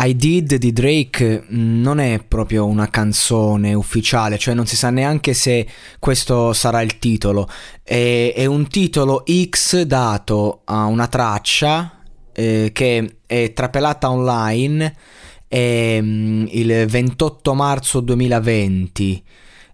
[0.00, 5.34] I Did di Drake non è proprio una canzone ufficiale, cioè non si sa neanche
[5.34, 5.66] se
[5.98, 7.48] questo sarà il titolo.
[7.82, 12.00] È, è un titolo X dato a una traccia
[12.32, 14.94] eh, che è trapelata online
[15.48, 19.24] eh, il 28 marzo 2020.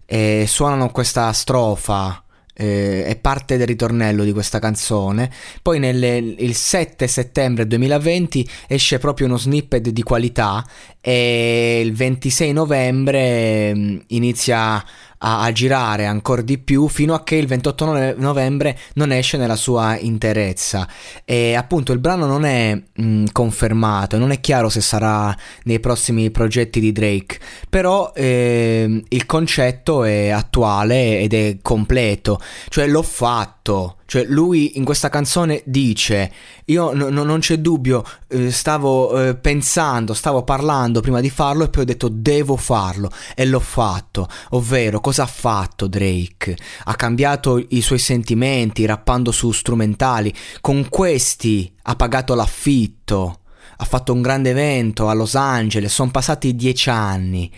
[0.07, 2.24] E suonano questa strofa
[2.55, 5.29] eh, è parte del ritornello di questa canzone.
[5.61, 6.01] Poi nel,
[6.37, 10.65] il 7 settembre 2020 esce proprio uno snippet di qualità
[11.01, 14.83] e il 26 novembre mm, inizia
[15.25, 19.55] a, a girare ancora di più fino a che il 28 novembre non esce nella
[19.55, 20.87] sua interezza.
[21.25, 25.79] E appunto il brano non è mh, mm, confermato, non è chiaro se sarà nei
[25.79, 32.39] prossimi progetti di Drake, però eh, il concetto è attuale ed è completo,
[32.69, 33.97] cioè l'ho fatto.
[34.07, 36.31] Cioè lui in questa canzone dice,
[36.65, 41.69] io n- non c'è dubbio, eh, stavo eh, pensando, stavo parlando prima di farlo e
[41.69, 43.09] poi ho detto devo farlo.
[43.35, 46.55] E l'ho fatto, ovvero cosa ha fatto Drake?
[46.83, 53.39] Ha cambiato i suoi sentimenti rappando su strumentali, con questi ha pagato l'affitto,
[53.77, 57.51] ha fatto un grande evento a Los Angeles, sono passati dieci anni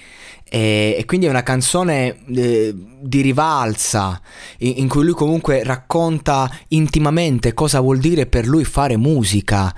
[0.49, 4.19] e, e quindi è una canzone eh, di rivalsa
[4.59, 9.73] in, in, cui lui comunque racconta intimamente cosa vuol dire per lui fare musica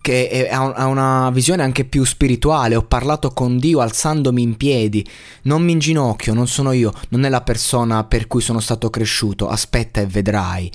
[0.00, 2.74] che ha una visione anche più spirituale.
[2.74, 5.06] Ho parlato con Dio alzandomi in piedi.
[5.42, 9.48] Non mi inginocchio, non sono io, non è la persona per cui sono stato cresciuto.
[9.48, 10.70] Aspetta e vedrai.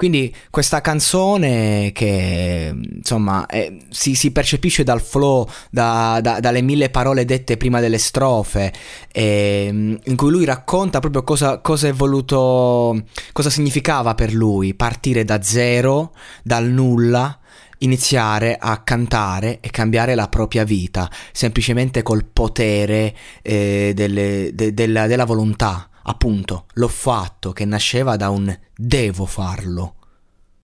[0.00, 6.88] Quindi questa canzone che insomma è, si, si, percepisce dal flow, da, da, dalle mille
[6.88, 8.72] parole dette prima delle strofe,
[9.12, 15.22] e, in cui lui racconta proprio cosa, cosa è voluto, cosa significava per lui partire
[15.22, 17.38] da zero, dal nulla
[17.80, 25.06] iniziare a cantare e cambiare la propria vita, semplicemente col potere eh, delle, de, della,
[25.06, 25.88] della volontà.
[26.02, 29.96] Appunto, l'ho fatto che nasceva da un devo farlo.